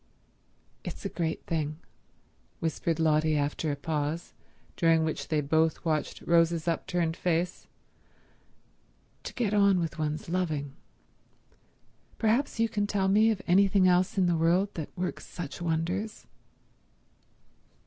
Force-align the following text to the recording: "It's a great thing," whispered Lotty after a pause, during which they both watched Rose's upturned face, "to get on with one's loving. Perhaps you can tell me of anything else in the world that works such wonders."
"It's 0.83 1.05
a 1.05 1.09
great 1.09 1.45
thing," 1.45 1.77
whispered 2.59 2.99
Lotty 2.99 3.37
after 3.37 3.71
a 3.71 3.75
pause, 3.75 4.33
during 4.75 5.03
which 5.03 5.27
they 5.27 5.41
both 5.41 5.85
watched 5.85 6.21
Rose's 6.23 6.67
upturned 6.67 7.15
face, 7.15 7.67
"to 9.23 9.31
get 9.35 9.53
on 9.53 9.79
with 9.79 9.99
one's 9.99 10.27
loving. 10.27 10.73
Perhaps 12.17 12.59
you 12.59 12.67
can 12.67 12.87
tell 12.87 13.09
me 13.09 13.29
of 13.29 13.43
anything 13.45 13.87
else 13.87 14.17
in 14.17 14.25
the 14.25 14.35
world 14.35 14.73
that 14.73 14.89
works 14.97 15.27
such 15.27 15.61
wonders." 15.61 16.25